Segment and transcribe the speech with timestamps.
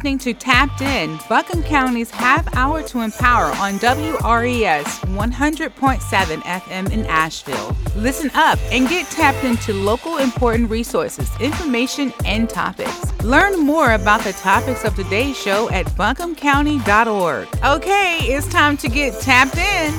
[0.00, 7.04] listening to Tapped In, Buncombe County's half hour to empower on WRES 100.7 FM in
[7.04, 7.76] Asheville.
[7.96, 13.12] Listen up and get tapped into local important resources, information, and topics.
[13.22, 17.48] Learn more about the topics of today's show at buncombecounty.org.
[17.62, 19.92] Okay, it's time to get tapped in.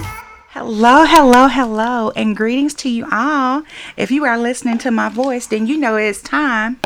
[0.49, 3.61] Hello, hello, hello, and greetings to you all.
[3.97, 6.79] If you are listening to my voice, then you know it's time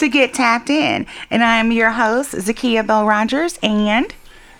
[0.00, 1.06] to get tapped in.
[1.30, 4.14] And I'm your host, Zakia Bell Rogers, and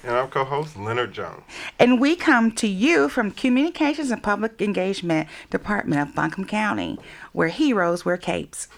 [0.04, 1.42] And I'm co-host Leonard Jones.
[1.78, 6.98] and we come to you from Communications and Public Engagement Department of Buncombe County,
[7.32, 8.68] where heroes wear capes.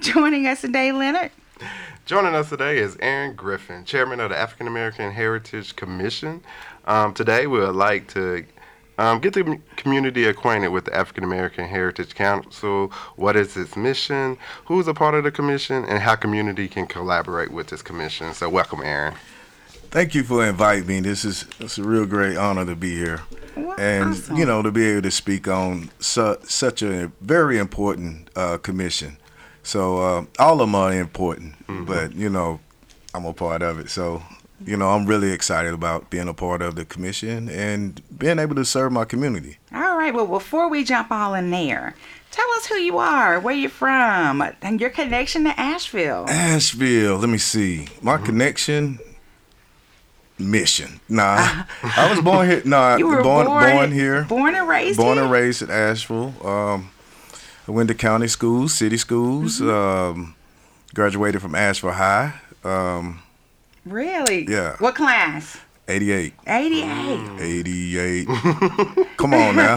[0.00, 1.30] Joining us today, Leonard.
[2.04, 6.42] Joining us today is Aaron Griffin, chairman of the African American Heritage Commission.
[6.84, 8.44] Um, today, we would like to
[8.98, 12.92] um, get the community acquainted with the African American Heritage Council.
[13.16, 14.36] What is its mission?
[14.66, 18.32] Who's a part of the commission, and how community can collaborate with this commission?
[18.34, 19.14] So, welcome, Aaron.
[19.90, 21.00] Thank you for inviting me.
[21.00, 23.20] This is it's a real great honor to be here,
[23.56, 24.36] Well, and awesome.
[24.36, 29.16] you know to be able to speak on su- such a very important uh, commission.
[29.62, 31.54] So uh, all of them are important,
[31.86, 32.58] but you know
[33.14, 33.88] I'm a part of it.
[33.88, 34.22] So
[34.64, 38.54] you know I'm really excited about being a part of the commission and being able
[38.56, 39.58] to serve my community.
[39.72, 41.94] All right, well, before we jump all in there,
[42.30, 46.26] tell us who you are, where you're from, and your connection to Asheville.
[46.28, 47.16] Asheville.
[47.18, 47.88] Let me see.
[48.02, 48.98] My connection.
[50.36, 50.98] Mission.
[51.08, 51.36] Nah,
[51.82, 52.62] I was born here.
[52.64, 54.24] Nah, You were born, born, born here.
[54.24, 55.22] born and raised born here?
[55.22, 56.34] and raised in Asheville.
[56.44, 56.90] Um,
[57.68, 59.60] I went to county schools, city schools.
[59.60, 59.70] Mm-hmm.
[60.20, 60.34] Um,
[60.92, 62.34] graduated from Asheville High.
[62.64, 63.22] Um,
[63.84, 64.46] Really?
[64.48, 64.76] Yeah.
[64.78, 65.58] What class?
[65.86, 66.32] 88.
[66.46, 67.40] 88.
[67.40, 68.26] 88.
[69.18, 69.76] Come on now.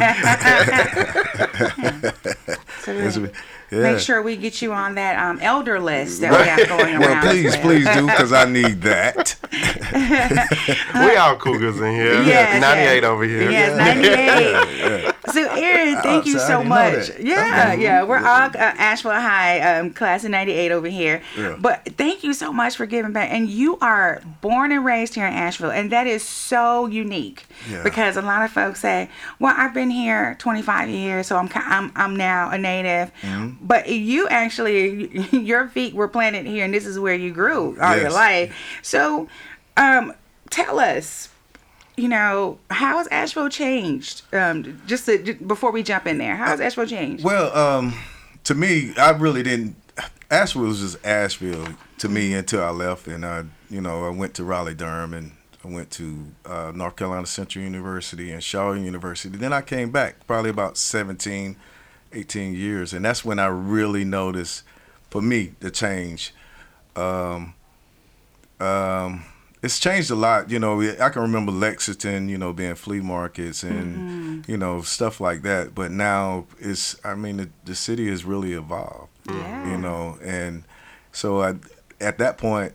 [2.83, 3.30] So Yes, we- we-
[3.69, 3.81] yeah.
[3.81, 7.02] Make sure we get you on that um, elder list that we have going around.
[7.02, 7.61] Well, please, well.
[7.61, 9.35] please do, because I need that.
[10.95, 12.23] we all cougars in here.
[12.23, 13.03] Yes, 98 yes.
[13.03, 13.51] over here.
[13.51, 15.13] Yes, 98.
[15.34, 17.10] So, Aaron, thank you Oh, so so much.
[17.20, 18.04] Yeah, yeah.
[18.04, 21.22] We're all uh, Asheville High, um, class of 98 over here.
[21.38, 21.58] Yeah.
[21.60, 23.32] But thank you so much for giving back.
[23.32, 25.72] And you are born and raised here in Asheville.
[25.72, 27.84] And that is so unique Yeah.
[27.84, 31.92] because a lot of folks say, well, I've been here 25 years, so I'm, I'm,
[31.96, 33.12] I'm now a native.
[33.22, 33.66] Mm-hmm.
[33.66, 37.98] But you actually, your feet were planted here, and this is where you grew all
[37.98, 38.56] your life.
[38.82, 39.28] So,
[39.76, 40.14] um,
[40.50, 41.30] tell us,
[41.97, 44.22] you know, how has Asheville changed?
[44.31, 47.24] Um, just, to, j- before we jump in there, how has Asheville changed?
[47.24, 47.94] Well, um,
[48.46, 49.75] to me, I really didn't.
[50.30, 54.35] Asheville was just Asheville to me until I left, and I, you know, I went
[54.35, 55.31] to Raleigh Durham, and
[55.66, 59.35] I went to uh, North Carolina Central University and Shaw University.
[59.35, 61.56] Then I came back probably about 17,
[62.14, 64.64] 18 years, and that's when I really noticed,
[65.09, 66.34] for me, the change.
[66.96, 67.56] Um,
[68.59, 69.25] um,
[69.62, 70.51] it's changed a lot.
[70.51, 75.19] You know, I can remember Lexington, you know, being flea markets and you know stuff
[75.19, 75.73] like that.
[75.73, 79.09] But now it's, I mean, the, the city has really evolved.
[79.28, 79.72] Yeah.
[79.72, 80.63] You know, and
[81.12, 81.56] so I,
[82.00, 82.73] at that point,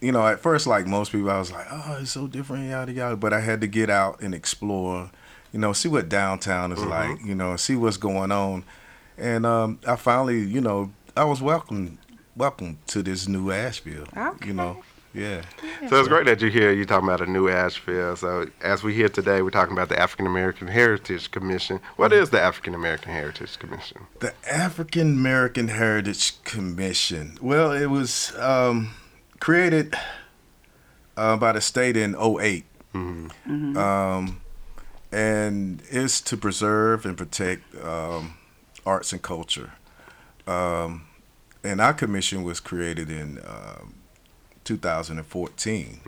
[0.00, 2.92] you know, at first, like most people, I was like, oh, it's so different, yada
[2.92, 3.16] yada.
[3.16, 5.10] But I had to get out and explore.
[5.52, 7.24] You know, see what downtown is like.
[7.24, 8.64] You know, see what's going on.
[9.16, 11.98] And um, I finally, you know, I was welcome,
[12.36, 14.06] welcome to this new Asheville.
[14.16, 14.48] Okay.
[14.48, 14.82] You know,
[15.14, 15.42] yeah.
[15.88, 16.72] So it's great that you're here.
[16.72, 18.16] You're talking about a new Asheville.
[18.16, 21.80] So as we hear today, we're talking about the African American Heritage Commission.
[21.96, 24.06] What is the African American Heritage Commission?
[24.18, 27.38] The African American Heritage Commission.
[27.40, 28.94] Well, it was um,
[29.38, 29.94] created
[31.16, 32.64] uh, by the state in 8
[32.94, 34.40] Um,
[35.12, 38.34] and it's to preserve and protect um,
[38.84, 39.72] arts and culture.
[40.46, 41.06] Um,
[41.62, 43.38] and our commission was created in
[44.64, 46.00] um 2014.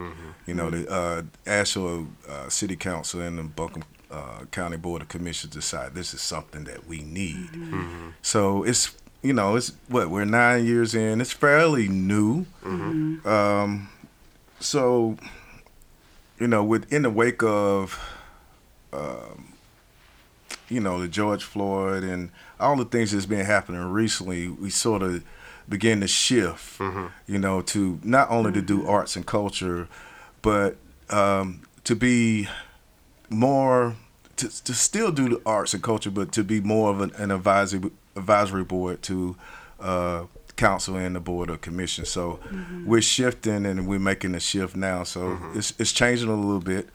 [0.46, 5.08] You know, the uh, Asheville uh, City Council and the Buncombe uh, County Board of
[5.08, 7.50] Commissioners decide this is something that we need.
[8.22, 11.20] So it's you know it's what we're nine years in.
[11.20, 12.46] It's fairly new.
[12.64, 13.88] Um,
[14.60, 15.16] so
[16.38, 17.98] you know, within the wake of
[18.92, 19.54] um,
[20.68, 25.02] you know the George Floyd and all the things that's been happening recently, we sort
[25.02, 25.24] of
[25.68, 26.80] begin to shift.
[27.26, 29.88] You know, to not only to do arts and culture,
[30.42, 30.76] but
[31.10, 32.48] um, to be
[33.28, 33.96] more
[34.36, 37.30] to, to still do the arts and culture, but to be more of an, an
[37.30, 39.36] advisory advisory board to
[39.80, 40.24] uh,
[40.56, 42.04] council and the board of commission.
[42.04, 42.38] So
[42.84, 45.02] we're shifting and we're making a shift now.
[45.04, 46.88] So it's it's changing a little bit,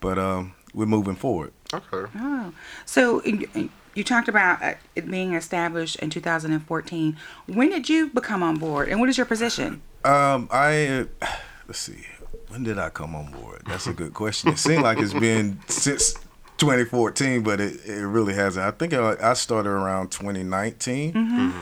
[0.00, 1.52] but um, we're moving forward.
[1.72, 2.10] Okay.
[2.16, 2.52] Oh,
[2.84, 7.16] so y- y- you talked about uh, it being established in 2014.
[7.46, 9.82] When did you become on board, and what is your position?
[10.04, 11.06] Um, I
[11.66, 12.06] let's see.
[12.48, 13.62] When did I come on board?
[13.66, 14.50] That's a good question.
[14.50, 16.14] It seemed like it's been since
[16.56, 18.66] 2014, but it, it really hasn't.
[18.66, 21.52] I think I, I started around 2019.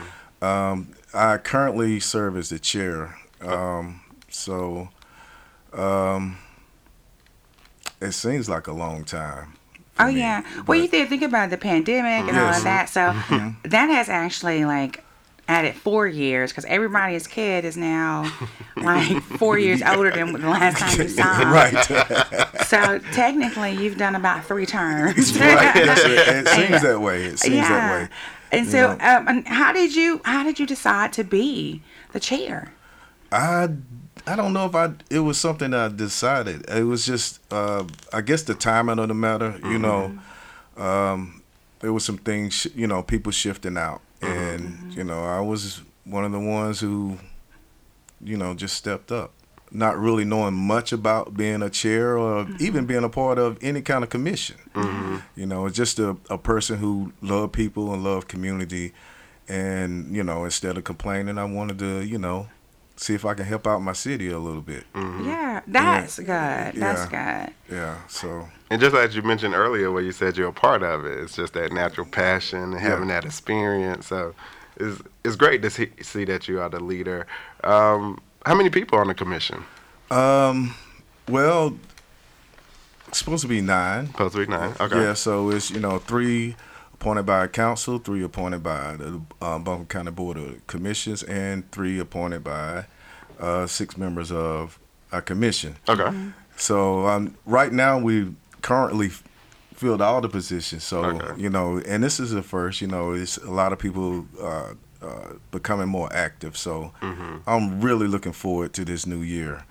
[0.41, 3.15] Um, I currently serve as the chair.
[3.41, 4.89] Um, so
[5.73, 6.37] um,
[8.01, 9.53] it seems like a long time.
[9.99, 10.43] Oh me, yeah.
[10.65, 12.89] Well, you think think about the pandemic and all of that.
[12.89, 13.13] So
[13.63, 15.03] that has actually like
[15.47, 18.31] added four years because everybody's kid is now
[18.77, 21.41] like four years older than the last time you saw.
[21.41, 21.51] 'em.
[21.51, 22.65] right.
[22.67, 25.37] So technically, you've done about three turns.
[25.39, 25.75] right.
[25.75, 27.23] Yes, it, it seems that way.
[27.25, 28.15] It seems that way.
[28.51, 31.81] And You so, um, and how did you how did you decide to be
[32.13, 32.71] the chair?
[33.31, 33.69] I
[34.27, 36.69] I don't know if I it was something I decided.
[36.69, 39.51] It was just uh, I guess the timing of the matter.
[39.57, 39.81] You mm-hmm.
[40.77, 41.41] know, um,
[41.79, 44.33] there was some things you know people shifting out, mm-hmm.
[44.33, 44.91] and mm-hmm.
[44.91, 47.17] you know I was one of the ones who
[48.21, 49.31] you know just stepped up,
[49.71, 53.81] not really knowing much about being a chair or even being a part of any
[53.81, 54.57] kind of commission.
[55.39, 58.91] You know, it's just a, a person who loved people and loved community.
[59.47, 62.49] And, you know, instead of complaining, I wanted to, you know,
[62.99, 64.83] see if I can help out my city a little bit.
[64.93, 66.25] Yeah, that's good.
[66.27, 67.53] That's good.
[67.71, 67.97] Yeah.
[68.09, 71.17] So, And just as you mentioned earlier, where you said you're a part of it,
[71.19, 74.07] it's just that natural passion and having that experience.
[74.07, 74.35] So
[74.75, 77.25] it's, it's great to see, see that you are the leader.
[77.63, 79.63] Um, how many people on the commission?
[80.11, 80.75] um,
[81.29, 81.77] well,
[83.13, 84.07] supposed to be nine.
[84.07, 84.73] Supposed to be nine.
[84.79, 85.01] Okay.
[85.01, 85.13] Yeah.
[85.13, 86.55] So it's, you know, three
[86.99, 89.07] appointed by council, three appointed by the
[89.41, 92.85] um, Buncombe County Board of Commissions, and three appointed by
[93.39, 94.77] uh, six members of
[95.13, 95.77] our commission.
[95.87, 96.11] Okay.
[96.57, 99.11] So um, right now we currently
[99.73, 100.83] filled all the positions.
[100.83, 101.41] So Okay.
[101.41, 102.81] you know, and this is the first.
[102.81, 106.57] You know, it's a lot of people uh, uh, becoming more active.
[106.57, 106.91] So
[107.47, 109.63] I'm really looking forward to this new year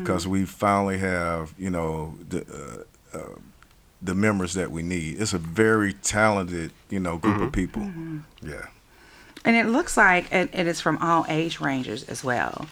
[0.00, 2.84] because we finally have you know the.
[3.14, 3.38] Uh, uh,
[4.02, 5.20] the members that we need.
[5.20, 7.88] It's a very talented, you know, group of people.
[8.42, 8.66] Yeah.
[9.44, 12.66] And it looks like it, it is from all age ranges as well,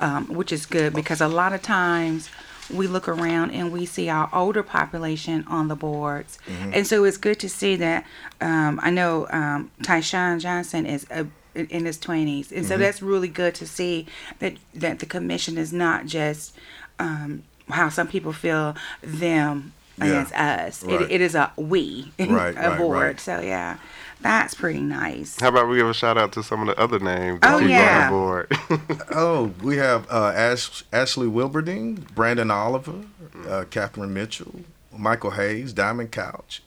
[0.00, 2.30] um, which is good because a lot of times
[2.72, 6.38] we look around and we see our older population on the boards.
[6.72, 8.04] And so it's good to see that.
[8.40, 12.50] Um, I know um, Tyshawn Johnson is a, in his 20s.
[12.50, 14.06] And so that's really good to see
[14.40, 16.56] that, that the commission is not just
[16.98, 20.04] um, how some people feel them Yeah.
[20.06, 20.84] against us.
[20.84, 21.02] Right.
[21.02, 22.98] It, it is a we Right, a right, board.
[22.98, 23.20] right.
[23.20, 23.78] So yeah,
[24.20, 25.38] that's pretty nice.
[25.40, 27.58] How about we give a shout out to some of the other names that Oh,
[27.58, 28.08] you yeah.
[28.10, 29.06] brought on board?
[29.10, 33.04] Oh, we have uh, Ash, Ashley Wilberding, Brandon Oliver,
[33.48, 34.60] uh, Catherine Mitchell,
[34.96, 36.62] Michael Hayes, Diamond Couch,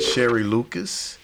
[0.00, 1.18] Sherry Lucas,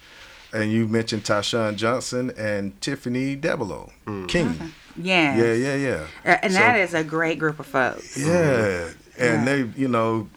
[0.52, 3.90] and you mentioned Tashawn Johnson and Tiffany Debelow
[4.28, 4.72] King.
[4.96, 5.38] Yes.
[5.38, 6.06] Yeah, yeah, yeah.
[6.24, 8.18] Uh, And that So- is a great group of folks.
[8.18, 8.88] Yeah,
[9.18, 9.44] and Yeah.
[9.44, 10.28] they, you know,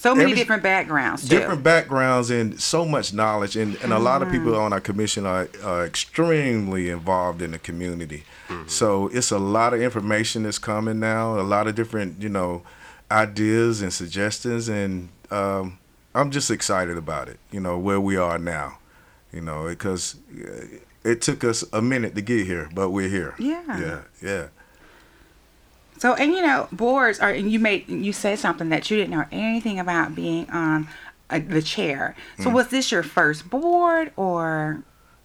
[0.00, 1.36] So many Every- different backgrounds too.
[1.36, 5.26] different backgrounds and so much knowledge and, and a lot of people on our commission
[5.26, 8.24] are, are extremely involved in the community.
[8.66, 12.62] So it's a lot of information that's coming now a lot of different you know
[13.10, 15.78] ideas and suggestions and um,
[16.14, 18.78] i'm just excited about it you know where we are now
[19.32, 20.16] you know because
[21.04, 23.34] it took us a minute to get here but we're here.
[23.38, 23.78] Yeah.
[23.78, 24.46] yeah yeah
[26.00, 29.10] So and you know boards are and you made you said something that you didn't
[29.10, 30.88] know anything about being on
[31.28, 32.16] uh, the chair.
[32.38, 32.54] So Mm.
[32.54, 34.82] was this your first board or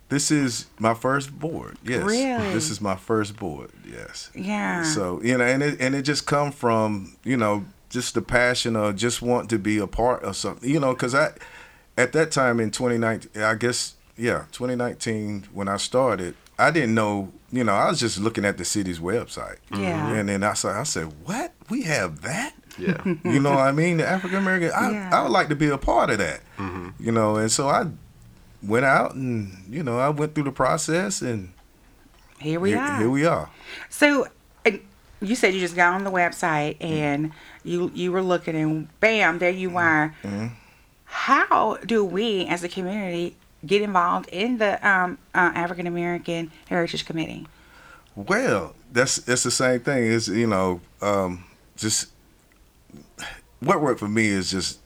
[0.10, 2.52] this is my first board yes Really?
[2.54, 4.84] this is my first board yes yeah?
[4.84, 8.76] So you know, and it and it just come from you know just the passion
[8.76, 10.70] of just want to be a part of something.
[10.70, 11.32] You know, because I
[11.98, 17.32] at that time in 2019, I guess yeah, 2019 when I started, I didn't know.
[17.56, 19.58] You know, I was just looking at the city's website.
[19.72, 20.14] Yeah.
[20.14, 21.54] And then I saw, I said, what?
[21.70, 22.54] We have that?
[22.78, 23.02] yeah.
[23.24, 23.98] You know what I mean?
[23.98, 25.10] The African American, I, Yeah.
[25.14, 26.42] I would like to be a part of that.
[26.58, 26.90] Mm-hmm.
[27.00, 27.88] You know, and so I
[28.62, 31.54] went out and, you know, I went through the process and
[32.40, 33.00] here we here, are.
[33.00, 33.50] here we are.
[33.90, 34.28] So
[34.66, 34.82] and
[35.22, 36.94] you said you just got on the website mm-hmm.
[36.94, 37.32] and
[37.64, 40.28] you you were looking and bam there you mm-hmm.
[40.28, 40.52] are.
[41.06, 47.06] How do we as a community get involved in the um, uh, African American Heritage
[47.06, 47.48] Committee?
[48.16, 50.12] Well, that's it's the same thing.
[50.12, 51.44] It's you know, um,
[51.76, 52.10] just
[53.60, 54.80] what worked for me is just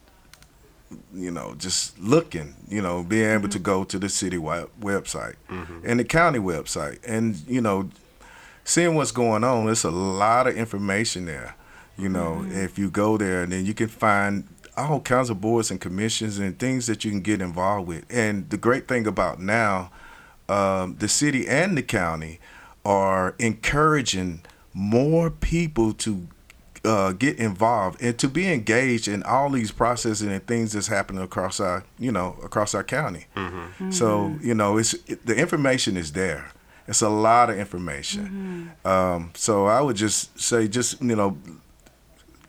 [1.13, 2.55] you know just looking.
[2.67, 5.35] You know, being able to go to the city web- website
[5.83, 7.89] and the county website, and you know,
[8.63, 9.65] seeing what's going on.
[9.65, 11.55] There's a lot of information there.
[11.97, 14.47] You know, if you go there, and then you can find
[14.79, 18.05] all kinds of boards and commissions and things that you can get involved with.
[18.09, 19.91] And the great thing about now,
[20.47, 22.39] um, the city and the county
[22.85, 24.41] are encouraging
[24.73, 26.27] more people to
[26.85, 31.21] uh, get involved and to be engaged in all these processes and things that's happening
[31.21, 33.25] across our, you know, across our county.
[33.35, 33.91] Mm-hmm.
[33.91, 36.51] So you know, it's it, the information is there.
[36.87, 38.73] It's a lot of information.
[38.83, 38.87] Mm-hmm.
[38.87, 41.37] Um, so I would just say, just you know,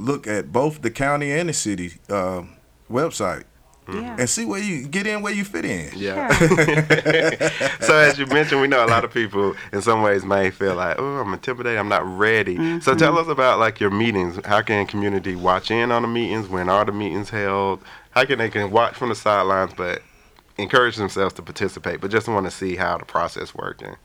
[0.01, 2.43] look at both the county and the city uh,
[2.91, 3.45] website.
[3.93, 4.17] Yeah.
[4.21, 5.91] And see where you get in, where you fit in.
[5.97, 6.29] Yeah.
[7.81, 10.77] so as you mentioned, we know a lot of people in some ways may feel
[10.77, 12.57] like, oh, I'm intimidated, I'm not ready.
[12.57, 12.81] Mm-hmm.
[12.81, 14.39] So tell us about like your meetings.
[14.45, 16.49] How can community watch in on the meetings?
[16.49, 17.83] When are the meetings held?
[18.11, 20.03] How can they can watch from the sidelines, but
[20.57, 23.97] encourage themselves to participate, but just want to see how the process working?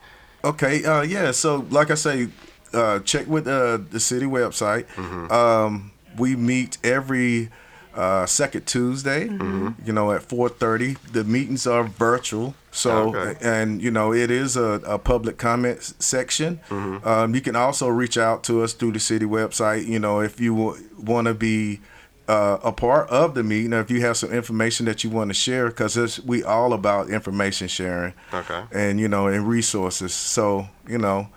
[0.42, 0.84] Okay.
[0.84, 1.30] Uh, yeah.
[1.30, 2.28] So like I say,
[2.76, 4.86] uh, check with uh, the city website.
[4.94, 5.32] Mm-hmm.
[5.32, 7.50] Um, we meet every
[7.96, 9.70] uh, second Tuesday, mm-hmm.
[9.84, 10.98] you know, at 4:30.
[11.12, 13.38] The meetings are virtual, so okay.
[13.40, 16.60] and you know it is a, a public comment section.
[16.68, 17.08] Mm-hmm.
[17.08, 19.86] Um, you can also reach out to us through the city website.
[19.86, 21.80] You know, if you w- want to be
[22.28, 25.30] uh, a part of the meeting, or if you have some information that you want
[25.30, 28.12] to share, because we all about information sharing.
[28.32, 28.64] Okay.
[28.72, 30.12] And you know, and resources.
[30.12, 31.28] So you know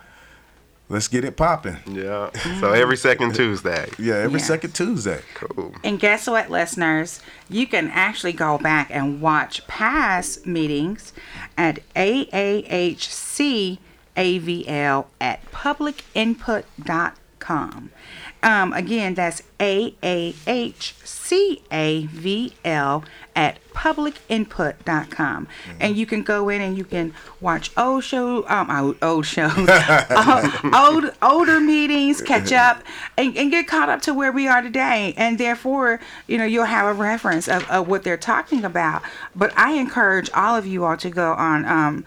[0.89, 1.77] Let's get it popping.
[1.85, 2.31] Yeah.
[2.59, 3.89] So every second Tuesday.
[3.99, 4.47] Yeah, every yes.
[4.47, 5.21] second Tuesday.
[5.35, 5.75] Cool.
[5.83, 7.21] And guess what, listeners?
[7.47, 11.13] You can actually go back and watch past meetings
[11.57, 13.77] at AAHCAVL
[15.21, 17.91] at publicinput.com.
[18.41, 19.93] Um, again, that's AAHCAVL
[23.35, 25.45] at publicinput.com.
[25.45, 25.77] Mm-hmm.
[25.79, 29.69] And you can go in and you can watch old show, um, old, old shows,
[29.69, 30.51] uh,
[30.91, 32.83] old, older meetings, catch up,
[33.17, 35.13] and, and, get caught up to where we are today.
[35.15, 39.01] And therefore, you know, you'll have a reference of, of what they're talking about.
[39.33, 42.05] But I encourage all of you all to go on um,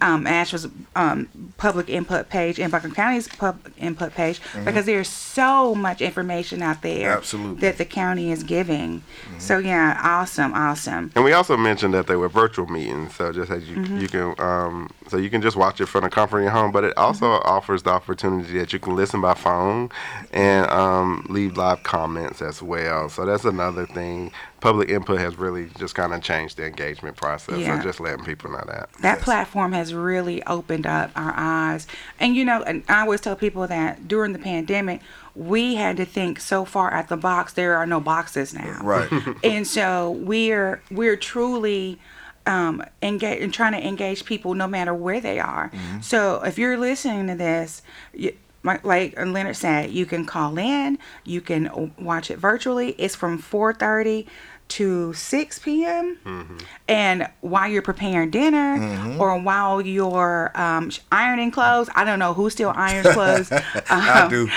[0.00, 4.64] um, Asheville's um, public input page and Buncombe County's public input page mm-hmm.
[4.64, 7.60] because there's so much information out there Absolutely.
[7.60, 9.00] that the county is giving.
[9.00, 9.38] Mm-hmm.
[9.38, 11.09] So yeah, awesome, awesome.
[11.14, 13.98] And we also mentioned that they were virtual meetings, so just as you mm-hmm.
[13.98, 16.72] you can um, so you can just watch it from the comfort of your home,
[16.72, 17.48] but it also mm-hmm.
[17.48, 19.90] offers the opportunity that you can listen by phone
[20.32, 23.08] and um, leave live comments as well.
[23.08, 27.58] So that's another thing public input has really just kind of changed the engagement process.
[27.58, 27.78] Yeah.
[27.78, 28.92] So just letting people know that.
[29.00, 29.24] That yes.
[29.24, 31.86] platform has really opened up our eyes.
[32.18, 35.00] And you know, and I always tell people that during the pandemic,
[35.34, 37.52] we had to think so far at the box.
[37.52, 38.80] There are no boxes now.
[38.82, 39.10] Right.
[39.44, 41.98] and so we're we're truly
[42.46, 45.70] um, engage and trying to engage people no matter where they are.
[45.70, 46.00] Mm-hmm.
[46.00, 47.82] So if you're listening to this,
[48.12, 52.90] you, like Leonard said, you can call in, you can watch it virtually.
[52.98, 54.26] It's from 4:30
[54.70, 56.16] to 6 p.m.
[56.24, 56.56] Mm-hmm.
[56.88, 59.20] And while you're preparing dinner mm-hmm.
[59.20, 63.52] or while you're um, ironing clothes, I don't know who still irons clothes.
[63.52, 63.60] Um,
[63.90, 64.48] I do.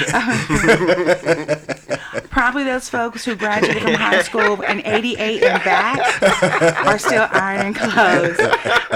[2.29, 7.73] probably those folks who graduated from high school in 88 and back are still ironing
[7.73, 8.39] clothes.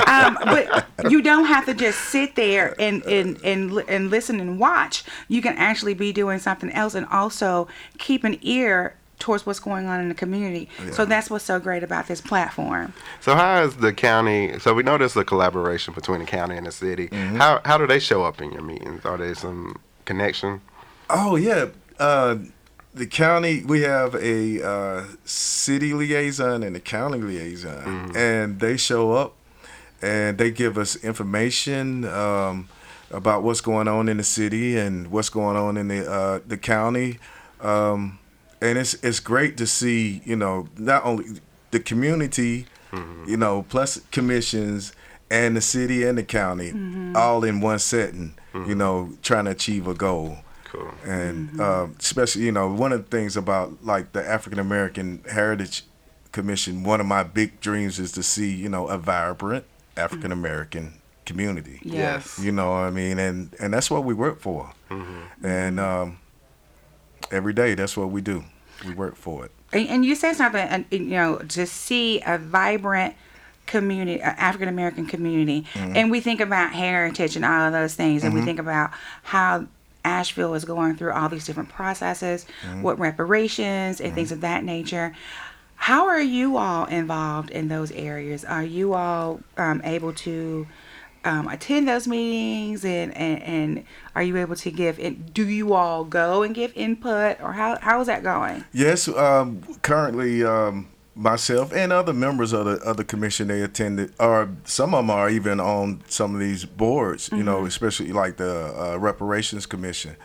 [0.08, 4.60] Um, but you don't have to just sit there and, and, and, and listen and
[4.60, 5.04] watch.
[5.28, 9.88] You can actually be doing something else and also keep an ear towards what's going
[9.88, 10.70] on in the community.
[10.84, 10.92] Yeah.
[10.92, 12.94] So that's what's so great about this platform.
[13.20, 14.60] So how is the county?
[14.60, 17.08] So we know there's a collaboration between the county and the city.
[17.08, 17.38] Mm-hmm.
[17.38, 19.06] How how do they show up in your meetings?
[19.06, 20.62] Are there some connection?
[21.10, 21.68] Oh yeah.
[22.00, 22.38] Uh,
[22.94, 28.18] the county we have a uh, city liaison and a county liaison, mm-hmm.
[28.18, 29.36] and they show up
[30.02, 32.06] and they give us information.
[32.06, 32.70] Um,
[33.12, 36.58] about what's going on in the city and what's going on in the uh, the
[36.58, 37.20] county.
[37.62, 38.20] Um,
[38.62, 41.26] and it's it's great to see you know not only
[41.72, 43.30] the community, mm-hmm.
[43.30, 44.94] you know, plus commissions
[45.30, 47.16] and the city and the county mm-hmm.
[47.16, 48.70] all in one setting, mm-hmm.
[48.70, 50.38] you know, trying to achieve a goal.
[50.66, 50.92] Cool.
[51.06, 55.84] And uh, especially, you know, one of the things about like the African American Heritage
[56.32, 60.94] Commission, one of my big dreams is to see, you know, a vibrant African American
[61.26, 61.80] community.
[61.84, 62.40] Yes.
[62.40, 64.74] You know, I mean, and and that's what we work for.
[64.90, 65.46] Mm-hmm.
[65.46, 66.20] And um,
[67.32, 67.76] every day.
[67.76, 68.44] That's what we do.
[68.86, 69.52] We work for it.
[69.74, 73.16] And, and you said something, you know, to see a vibrant
[73.66, 75.96] community, African American community, mm-hmm.
[75.96, 78.40] and we think about heritage and all of those things, and mm-hmm.
[78.40, 78.92] we think about
[79.24, 79.68] how
[80.06, 82.82] Asheville is going through all these different processes, mm-hmm.
[82.82, 84.36] what reparations and things mm-hmm.
[84.36, 85.14] of that nature.
[85.76, 88.46] How are you all involved in those areas?
[88.46, 90.66] Are you all um, able to
[91.28, 93.84] um, attend those meetings and, and and
[94.16, 97.78] are you able to give in, do you all go and give input or how
[97.82, 103.04] how is that going Yes, um, currently um, myself and other members of the other
[103.04, 107.30] commission they attended, or some of them are even on some of these boards.
[107.32, 110.16] You know, especially like the uh, reparations commission.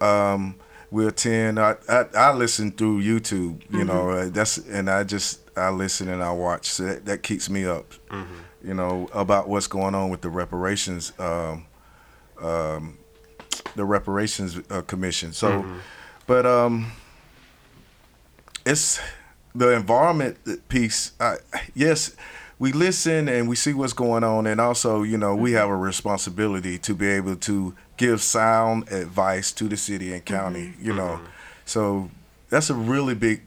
[0.00, 0.56] Um,
[0.90, 1.60] we attend.
[1.60, 3.62] I, I I listen through YouTube.
[3.70, 6.66] You know, uh, that's and I just I listen and I watch.
[6.70, 7.94] So that, that keeps me up.
[8.62, 11.12] You know about what's going on with the reparations.
[11.18, 11.66] Um,
[12.40, 12.98] um,
[13.76, 15.32] the reparations uh, commission.
[15.32, 15.64] So,
[16.26, 16.92] but um,
[18.66, 19.00] it's
[19.54, 20.38] the environment
[20.68, 21.12] piece.
[21.20, 21.36] I,
[21.74, 22.14] yes,
[22.58, 25.76] we listen and we see what's going on, and also, you know, we have a
[25.76, 30.74] responsibility to be able to give sound advice to the city and county.
[30.80, 31.20] You know,
[31.64, 32.10] so
[32.48, 33.42] that's a really big.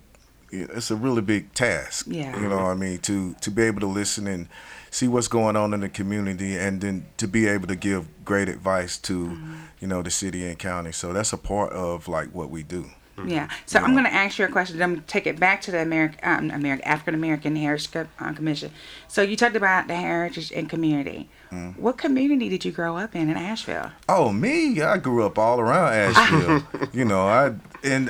[0.52, 2.06] It's a really big task.
[2.08, 2.40] Yeah.
[2.40, 4.48] You know, what I mean, to to be able to listen and
[4.94, 8.48] see what's going on in the community, and then to be able to give great
[8.48, 9.56] advice to, mm-hmm.
[9.80, 10.92] you know, the city and county.
[10.92, 12.92] So that's a part of like what we do.
[13.26, 13.48] Yeah.
[13.66, 14.82] So I'm going to ask you a question.
[14.82, 18.34] I'm going to take it back to the American, um, American African American Heritage uh,
[18.34, 18.72] Commission.
[19.08, 21.30] So you talked about the heritage and community.
[21.78, 23.92] What community did you grow up in in Asheville?
[24.10, 26.64] Oh, me, I grew up all around Asheville.
[26.94, 27.54] you know, I
[27.84, 28.10] in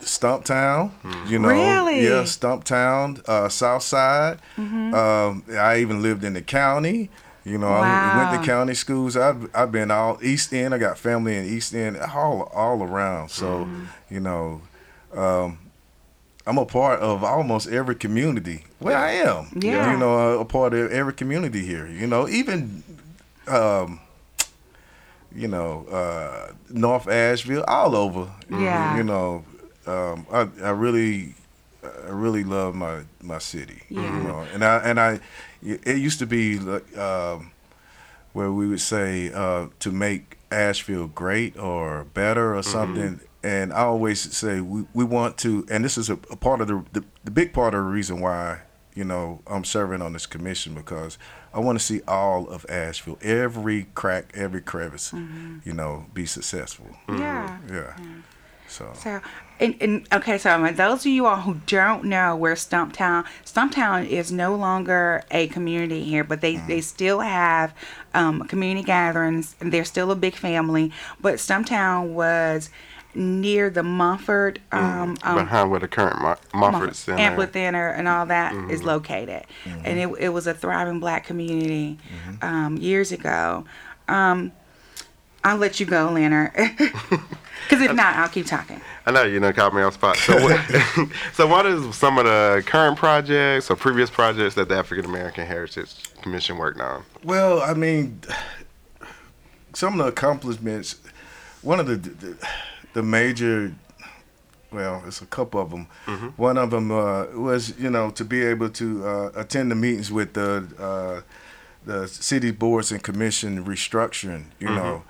[0.00, 0.92] Stumptown.
[1.28, 2.04] You know, Really?
[2.04, 4.38] yeah, Stumptown, uh, South Side.
[4.56, 7.10] Um, I even lived in the county.
[7.48, 9.16] You know, I went to county schools.
[9.16, 10.74] I've I've been all East End.
[10.74, 13.30] I got family in East End, all all around.
[13.30, 13.66] So,
[14.10, 14.60] you know,
[15.14, 15.58] um,
[16.46, 18.64] I'm a part of almost every community.
[18.80, 19.48] Well, I am.
[19.60, 19.92] Yeah.
[19.92, 21.86] You know, a part of every community here.
[21.86, 22.82] You know, even
[23.46, 24.00] um,
[25.34, 28.30] you know, uh, North Asheville, all over.
[28.50, 28.96] Yeah.
[28.96, 29.44] You know,
[29.86, 31.34] um, I, I really,
[31.82, 33.82] I really love my my city.
[33.88, 34.16] Yeah.
[34.16, 35.20] You know, and I and I,
[35.62, 37.50] it used to be like um,
[38.32, 43.20] where we would say uh, to make Asheville great or better or something.
[43.42, 46.66] And I always say we, we want to, and this is a, a part of
[46.68, 48.60] the, the the big part of the reason why
[48.94, 51.18] you know I'm serving on this commission because
[51.54, 55.12] I want to see all of Asheville, every crack, every crevice,
[55.64, 56.86] you know, be successful.
[57.08, 57.58] Yeah.
[57.70, 57.96] Yeah.
[58.68, 59.20] So So,
[59.60, 64.06] and, and okay, so um, those of you all who don't know where Stumptown, Stumptown
[64.06, 67.74] is no longer a community here, but they, they still have
[68.14, 70.92] um, community gatherings, and they're still a big family.
[71.20, 72.70] But Stumptown was
[73.14, 77.88] near the Montford um, um, behind where the current Mo- Montford Center.
[77.88, 79.44] and all that is located,
[79.84, 81.98] and it, it was a thriving black community
[82.42, 83.64] um, years ago.
[84.06, 84.52] Um,
[85.42, 86.52] I'll let you go, Leonard,
[87.64, 88.80] because if not, I'll keep talking.
[89.06, 90.16] I know you know caught me on spot.
[90.16, 90.60] So, what,
[91.32, 95.46] so what is some of the current projects or previous projects that the African American
[95.46, 97.04] Heritage Commission worked on?
[97.24, 98.20] Well, I mean,
[99.74, 100.96] some of the accomplishments.
[101.62, 102.48] One of the the,
[102.94, 103.74] the major,
[104.70, 105.86] well, it's a couple of them.
[106.36, 110.12] One of them uh, was you know to be able to uh, attend the meetings
[110.12, 111.22] with the uh,
[111.84, 114.44] the city boards and commission restructuring.
[114.58, 115.02] You know,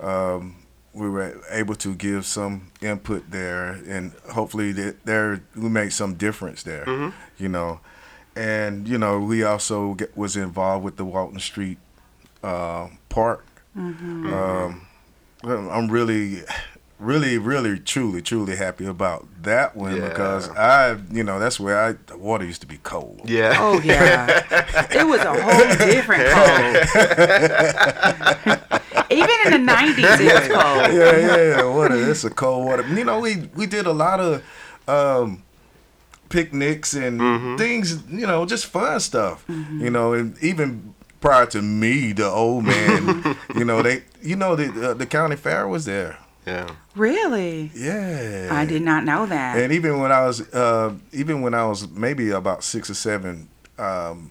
[0.00, 0.56] um,
[0.96, 6.14] we were able to give some input there, and hopefully that there we made some
[6.14, 6.84] difference there.
[7.38, 7.80] You know,
[8.34, 11.78] and you know we also get, was involved with the Walton Street
[12.42, 13.44] uh, Park.
[14.32, 14.86] Um,
[15.44, 16.42] I'm really,
[16.98, 20.08] really, really, truly, truly happy about that one Yeah.
[20.08, 23.22] because I, you know, that's where I the water used to be cold.
[23.24, 23.56] Yeah.
[23.58, 24.44] Oh yeah,
[24.90, 26.76] it was a whole different cold.
[29.10, 30.92] Even in the nineties, it was cold.
[30.92, 31.64] yeah, yeah, yeah.
[31.64, 32.10] Water.
[32.10, 32.84] It's a cold water.
[32.88, 34.42] You know, we we did a lot of
[34.88, 35.42] um,
[36.28, 38.02] picnics and things.
[38.10, 39.44] You know, just fun stuff.
[39.48, 43.36] You know, and even prior to me, the old man.
[43.54, 44.02] you know, they.
[44.22, 46.18] You know, the uh, the county fair was there.
[46.46, 46.68] Yeah.
[46.94, 48.48] Really, Yeah.
[48.52, 49.58] I did not know that.
[49.58, 53.48] And even when I was, uh, even when I was maybe about six or seven,
[53.78, 54.30] um,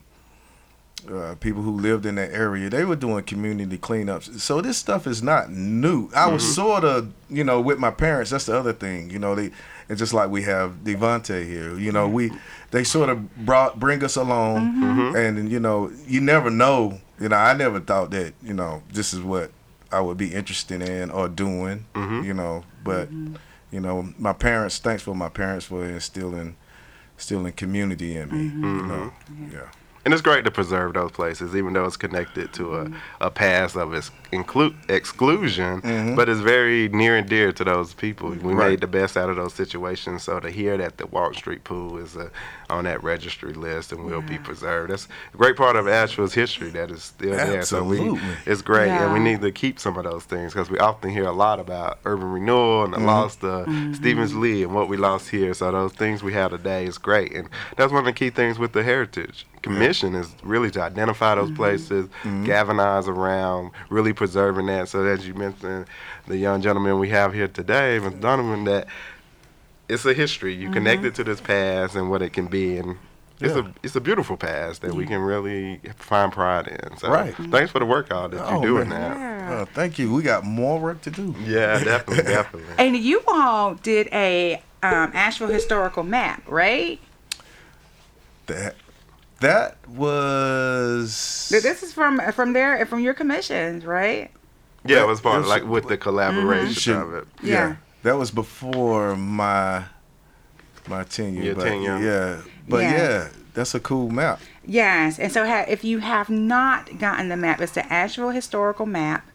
[1.12, 4.40] uh, people who lived in that area, they were doing community cleanups.
[4.40, 6.10] So this stuff is not new.
[6.16, 8.32] I was sort of, you know, with my parents.
[8.32, 9.10] That's the other thing.
[9.10, 9.52] You know, they
[9.88, 11.78] it's just like we have Devante here.
[11.78, 12.32] You know, we
[12.72, 17.00] they sort of brought bring us along, and you know, you never know.
[17.20, 19.52] You know, I never thought that you know this is what
[19.92, 21.86] I would be interested in or doing.
[21.94, 22.24] Mm-hmm.
[22.26, 23.36] You know, but mm-hmm.
[23.72, 24.80] you know, my parents.
[24.80, 26.56] Thanks for my parents for instilling,
[27.16, 28.44] instilling community in me.
[28.44, 28.88] You mm-hmm.
[28.88, 29.14] know,
[29.52, 29.70] yeah.
[30.06, 32.92] And it's great to preserve those places, even though it's connected to a,
[33.22, 35.82] a past of its inclu- exclusion.
[35.82, 36.16] Mm-hmm.
[36.16, 38.30] But it's very near and dear to those people.
[38.30, 38.70] We Right.
[38.70, 40.22] made the best out of those situations.
[40.22, 42.30] So to hear that the Walton Street Pool is uh,
[42.70, 46.70] on that registry list and will be preserved, that's a great part of Asheville's history
[46.70, 47.64] that is still there.
[47.64, 48.30] So we, Absolutely.
[48.46, 51.26] it's great, and we need to keep some of those things because we often hear
[51.26, 53.08] a lot about urban renewal and the mm-hmm.
[53.08, 53.94] loss of mm-hmm.
[53.94, 55.56] Stephens-Lee and what we lost here.
[55.56, 58.60] So those things we have today is great, and that's one of the key things
[58.60, 62.08] with the Heritage Commission is really to identify those places,
[62.44, 64.90] galvanize around, really preserving that.
[64.90, 65.88] So as you mentioned,
[66.28, 68.20] the young gentleman we have here today, Mr.
[68.22, 68.88] Donovan, that
[69.90, 70.54] it's a history.
[70.54, 72.98] You connect it to this past and what it can be, and
[73.42, 73.62] it's Yeah.
[73.64, 76.98] a it's a beautiful past that we can really find pride in.
[76.98, 77.34] So Right.
[77.50, 79.18] thanks for the work all that Oh, you're doing man.
[79.48, 79.54] now.
[79.62, 80.14] Uh, thank you.
[80.14, 81.34] We got more work to do.
[81.44, 82.76] Yeah, definitely, definitely.
[82.78, 87.00] And you all did a um, Asheville historical map, right?
[88.48, 88.76] That
[89.42, 94.32] that was This is from uh, from there from your commissions, right?
[94.86, 97.28] Yeah, it was part of It was- like with the collaboration Should- of it.
[97.42, 97.54] yeah.
[97.54, 97.76] Yeah.
[98.04, 99.84] That was before my
[100.88, 101.42] my tenure.
[101.44, 101.98] Your but, tenure.
[102.00, 102.42] Yeah.
[102.70, 102.92] But Yeah.
[102.98, 103.28] yeah.
[103.56, 104.40] that's a cool map.
[104.68, 108.86] Yes, and so ha- if you have not gotten the map, it's the Asheville historical
[108.86, 109.26] map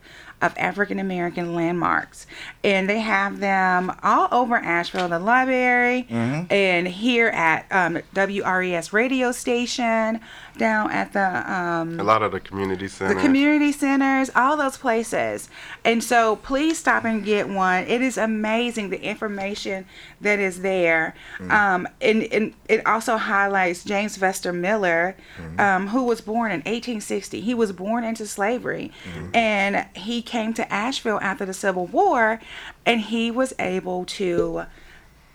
[0.43, 2.27] of African American landmarks,
[2.65, 6.07] and they have them all over Asheville, the library,
[6.51, 10.21] and here at um, WRES radio station,
[10.57, 14.77] down at the um, A lot of the community centers, the community centers, all those
[14.77, 15.49] places.
[15.85, 17.85] And so please stop and get one.
[17.85, 19.87] It is amazing the information
[20.21, 21.15] that is there.
[21.49, 25.17] Um, and, and it also highlights James Vester Miller,
[25.59, 27.41] um, who was born in 1860.
[27.41, 28.93] He was born into slavery
[29.35, 32.41] and he came to Asheville after the Civil War
[32.85, 34.65] and he was able to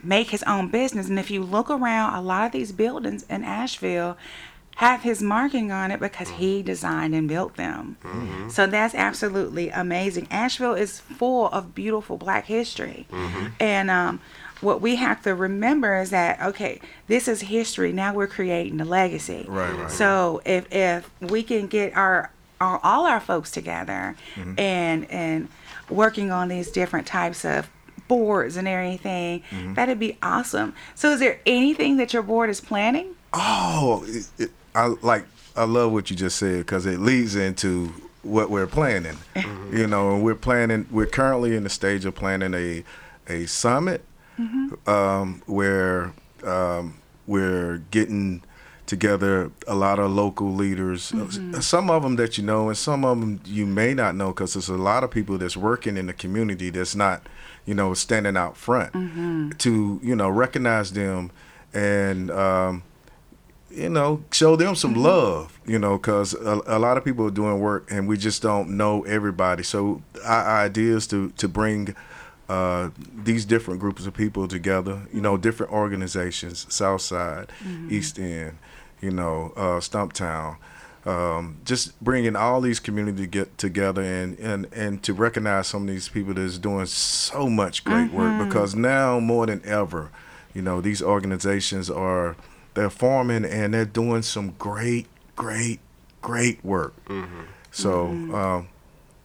[0.03, 1.09] make his own business.
[1.09, 4.17] And if you look around, a lot of these buildings in Asheville
[4.75, 6.65] have his marking on it because he mm-hmm.
[6.65, 7.97] designed and built them.
[8.03, 8.49] Mm-hmm.
[8.49, 10.27] So that's absolutely amazing.
[10.29, 13.07] Asheville is full of beautiful black history.
[13.09, 13.47] Mm-hmm.
[13.59, 14.19] And um,
[14.59, 17.93] what we have to remember is that, okay, this is history.
[17.93, 19.45] Now we're creating a legacy.
[19.47, 19.91] Right, right.
[19.91, 24.15] So if, if we can get our, our all our folks together
[24.57, 25.49] and and
[25.89, 27.69] working on these different types of
[28.07, 30.73] boards and everything, that'd be awesome.
[30.95, 33.15] So is there anything that your board is planning?
[33.33, 35.25] Oh, it, it, I like.
[35.55, 39.17] I love what you just said because it leads into what we're planning.
[39.71, 40.85] You know, we're planning.
[40.91, 42.83] We're currently in the stage of planning a
[43.27, 44.03] a summit
[44.85, 46.95] um, where um,
[47.27, 48.41] we're getting
[48.85, 51.11] together a lot of local leaders.
[51.13, 54.27] uh, Some of them that you know, and some of them you may not know
[54.29, 57.25] because there's a lot of people that's working in the community that's not,
[57.65, 58.93] you know, standing out front
[59.59, 61.31] to you know recognize them
[61.73, 62.29] and.
[62.31, 62.83] Um,
[63.75, 67.31] you know, show them some love, you know, because a, a lot of people are
[67.31, 69.63] doing work and we just don't know everybody.
[69.63, 71.95] So our idea is to, to bring
[72.47, 77.51] uh, these different groups of people together, you know, different organizations, Southside,
[77.89, 78.57] East End,
[79.01, 80.57] you know, uh, Stumptown,
[81.05, 85.87] um, just bringing all these community get together and, and, and to recognize some of
[85.89, 90.11] these people that's doing so much great work because now more than ever,
[90.53, 92.37] you know, these organizations are
[92.75, 95.79] they're forming and they're doing some great, great,
[96.21, 96.93] great work.
[97.71, 98.69] So um,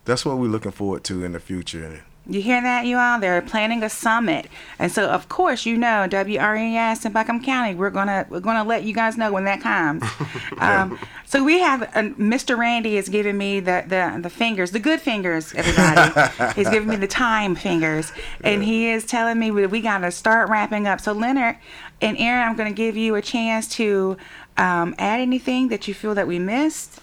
[0.04, 2.02] that's what we're looking forward to in the future.
[2.26, 3.18] You hear that, you all?
[3.18, 4.46] They're planning a summit,
[4.78, 8.84] and so of course, you know, WRES in Buncombe County, we're gonna we're gonna let
[8.84, 10.04] you guys know when that comes.
[10.58, 12.56] um, so we have uh, Mr.
[12.58, 16.52] Randy is giving me the, the the fingers, the good fingers, everybody.
[16.54, 18.12] He's giving me the time fingers,
[18.44, 21.00] and he is telling me we, we gotta start wrapping up.
[21.00, 21.56] So Leonard
[22.00, 24.16] and Aaron, I'm gonna give you a chance to
[24.56, 27.00] um, add anything that you feel that we missed.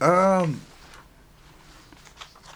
[0.00, 0.60] Um,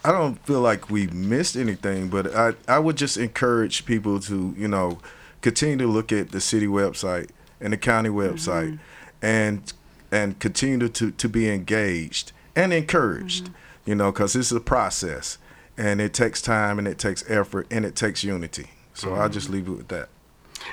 [0.03, 4.53] I don't feel like we missed anything, but I, I would just encourage people to,
[4.55, 4.99] you know,
[5.41, 8.79] continue to look at the city website and the county website
[9.21, 9.73] and
[10.11, 13.49] and continue to, to be engaged and encouraged,
[13.85, 15.37] you know, because this is a process
[15.77, 18.69] and it takes time and it takes effort and it takes unity.
[18.93, 20.09] So I'll just leave it with that.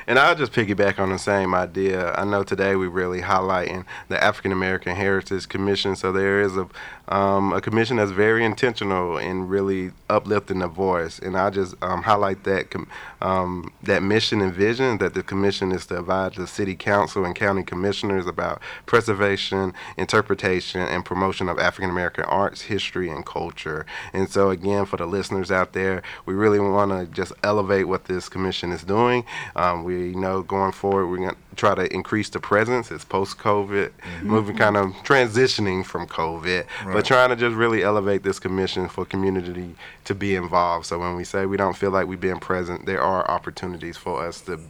[0.07, 2.13] And I'll just piggyback on the same idea.
[2.13, 5.97] I know today we're really highlighting the African American Heritage Commission.
[5.97, 6.69] So there is a
[7.09, 11.19] um, a commission that's very intentional in really uplifting the voice.
[11.19, 12.75] And I just um, highlight that
[13.21, 17.35] um, that mission and vision that the commission is to advise the city council and
[17.35, 23.85] county commissioners about preservation, interpretation, and promotion of African American arts, history, and culture.
[24.13, 28.05] And so again, for the listeners out there, we really want to just elevate what
[28.05, 29.25] this commission is doing.
[29.55, 32.91] Um, Um, we know going forward, we're going to try to increase the presence.
[32.91, 34.27] It's post COVID, mm-hmm.
[34.27, 36.93] moving kind of transitioning from COVID, right.
[36.93, 39.75] but trying to just really elevate this commission for community
[40.05, 40.87] to be involved.
[40.87, 44.25] So when we say we don't feel like we've been present, there are opportunities for
[44.25, 44.61] us to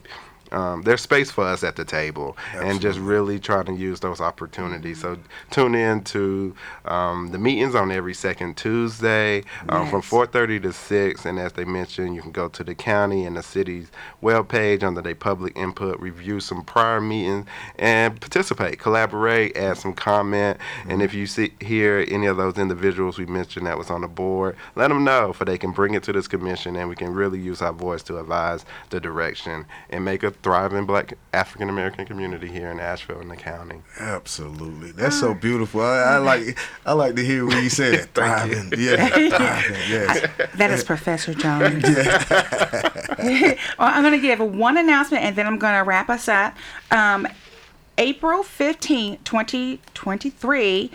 [0.53, 2.69] um, there's space for us at the table Absolutely.
[2.69, 5.01] and just really trying to use those opportunities.
[5.01, 5.17] So
[5.49, 9.91] tune in to um, the meetings on every second Tuesday um, yes.
[9.91, 11.25] from 4:30 to 6.
[11.25, 13.89] And as they mentioned, you can go to the county and the city's
[14.21, 19.93] web page under their public input, review some prior meetings, and participate, collaborate, add some
[19.93, 20.57] comment.
[20.57, 20.91] Mm-hmm.
[20.91, 24.07] And if you see hear any of those individuals we mentioned that was on the
[24.07, 27.13] board, let them know for they can bring it to this commission and we can
[27.13, 32.05] really use our voice to advise the direction and make a thriving black African American
[32.05, 33.81] community here in Asheville and the county.
[33.99, 34.91] Absolutely.
[34.91, 35.81] That's so beautiful.
[35.81, 38.09] I, I like I like to hear what you said.
[38.13, 38.73] thriving.
[38.77, 39.07] Yeah.
[39.07, 39.77] thriving.
[39.89, 40.27] Yes.
[40.55, 41.83] that is Professor Jones.
[41.83, 42.23] Yeah.
[43.79, 46.55] well, I'm going to give one announcement and then I'm going to wrap us up.
[46.91, 47.27] Um,
[47.97, 50.91] April 15, 2023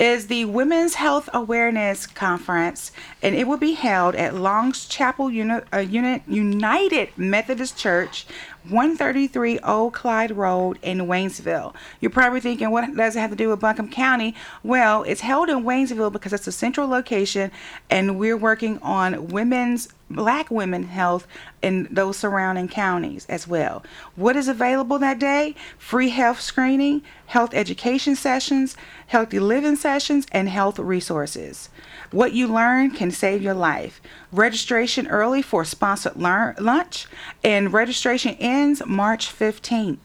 [0.00, 2.90] is the Women's Health Awareness Conference,
[3.22, 8.26] and it will be held at Long's Chapel Uni- uh, Unit United Methodist Church,
[8.68, 11.74] 133 Old Clyde Road in Waynesville.
[12.00, 14.34] You're probably thinking, what does it have to do with Buncombe County?
[14.62, 17.50] Well, it's held in Waynesville because it's a central location,
[17.88, 21.26] and we're working on women's black women health
[21.62, 23.82] in those surrounding counties as well.
[24.16, 25.54] What is available that day?
[25.78, 31.68] Free health screening, health education sessions, healthy living sessions, and health resources.
[32.10, 34.00] What you learn can save your life.
[34.32, 37.06] Registration early for sponsored learn- lunch,
[37.44, 39.98] and registration ends March 15th.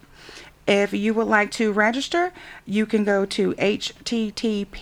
[0.67, 2.33] If you would like to register,
[2.65, 4.75] you can go to https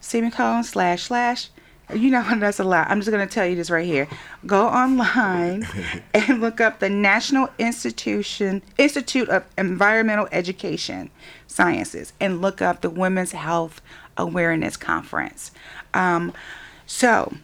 [0.00, 1.48] semicolon slash slash
[1.94, 2.88] you know that's a lot.
[2.90, 4.08] I'm just going to tell you this right here.
[4.46, 5.66] Go online
[6.14, 11.10] and look up the National Institution Institute of Environmental Education
[11.46, 13.80] Sciences and look up the Women's Health
[14.16, 15.50] Awareness Conference.
[15.94, 16.32] Um,
[16.86, 17.34] so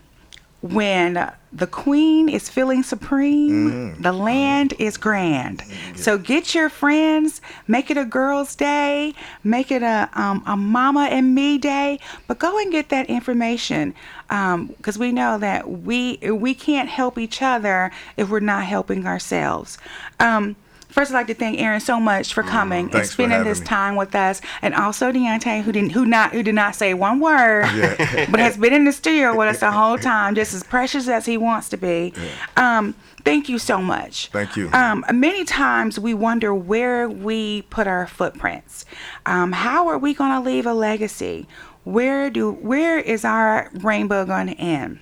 [0.73, 4.03] when the queen is feeling supreme, mm.
[4.03, 5.61] the land is grand.
[5.61, 5.99] Mm.
[5.99, 11.09] So get your friends, make it a girls' day, make it a um, a mama
[11.11, 13.95] and me day, but go and get that information
[14.29, 19.07] because um, we know that we we can't help each other if we're not helping
[19.07, 19.79] ourselves.
[20.21, 20.57] Um,
[20.97, 23.61] First, I'd like to thank Aaron so much for mm, coming mm, and spending this
[23.61, 23.67] me.
[23.67, 27.21] time with us, and also Deontay, who didn't, who not, who did not say one
[27.21, 28.27] word, yeah.
[28.31, 31.27] but has been in the studio with us the whole time, just as precious as
[31.27, 32.15] he wants to be.
[32.17, 32.79] Yeah.
[32.79, 32.95] Um,
[33.27, 34.29] thank you so much.
[34.29, 34.71] Thank you.
[34.73, 38.87] Um, many times we wonder where we put our footprints.
[39.27, 41.47] Um, how are we going to leave a legacy?
[41.85, 45.01] Where do, where is our rainbow going to end?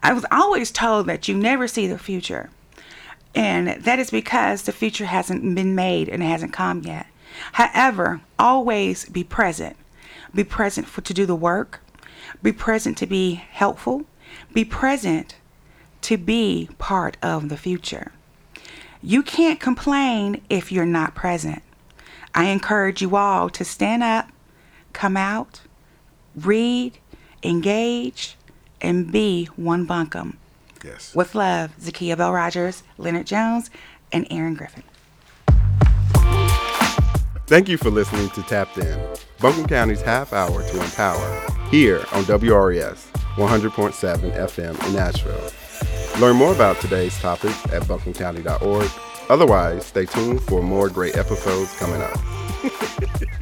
[0.00, 2.50] I was always told that you never see the future.
[3.38, 7.06] And that is because the future hasn't been made and it hasn't come yet.
[7.52, 9.76] However, always be present.
[10.34, 11.80] Be present for to do the work.
[12.42, 14.06] Be present to be helpful.
[14.52, 15.36] Be present
[16.00, 18.10] to be part of the future.
[19.02, 21.62] You can't complain if you're not present.
[22.34, 24.30] I encourage you all to stand up,
[24.92, 25.60] come out,
[26.34, 26.98] read,
[27.44, 28.36] engage,
[28.80, 30.38] and be one Buncombe.
[30.84, 31.14] Yes.
[31.14, 33.70] With love, Zakia Bell Rogers, Leonard Jones,
[34.12, 34.82] and Aaron Griffin.
[37.46, 39.00] Thank you for listening to Tapped In,
[39.40, 46.20] Buncombe County's half hour to empower, here on WRES 100.7 FM in Asheville.
[46.20, 48.90] Learn more about today's topic at buncombecounty.org.
[49.30, 52.18] Otherwise, stay tuned for more great episodes coming up.